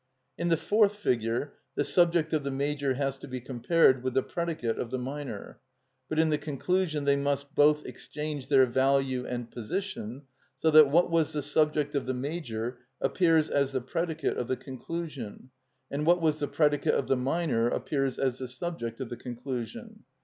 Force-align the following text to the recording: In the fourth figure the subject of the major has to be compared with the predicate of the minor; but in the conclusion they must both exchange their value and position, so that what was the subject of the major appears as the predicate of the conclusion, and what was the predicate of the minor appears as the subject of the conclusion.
In 0.35 0.49
the 0.49 0.57
fourth 0.57 0.95
figure 0.95 1.53
the 1.75 1.83
subject 1.83 2.33
of 2.33 2.43
the 2.43 2.49
major 2.49 2.95
has 2.95 3.19
to 3.19 3.27
be 3.27 3.39
compared 3.39 4.01
with 4.01 4.15
the 4.15 4.23
predicate 4.23 4.79
of 4.79 4.89
the 4.89 4.97
minor; 4.97 5.59
but 6.09 6.17
in 6.17 6.29
the 6.31 6.39
conclusion 6.39 7.03
they 7.05 7.15
must 7.15 7.53
both 7.53 7.85
exchange 7.85 8.47
their 8.49 8.65
value 8.65 9.27
and 9.27 9.51
position, 9.51 10.23
so 10.57 10.71
that 10.71 10.89
what 10.89 11.11
was 11.11 11.33
the 11.33 11.43
subject 11.43 11.93
of 11.93 12.07
the 12.07 12.15
major 12.15 12.79
appears 12.99 13.47
as 13.51 13.73
the 13.73 13.81
predicate 13.81 14.37
of 14.39 14.47
the 14.47 14.57
conclusion, 14.57 15.51
and 15.91 16.07
what 16.07 16.19
was 16.19 16.39
the 16.39 16.47
predicate 16.47 16.95
of 16.95 17.07
the 17.07 17.15
minor 17.15 17.67
appears 17.67 18.17
as 18.17 18.39
the 18.39 18.47
subject 18.47 18.99
of 19.01 19.09
the 19.09 19.15
conclusion. 19.17 20.03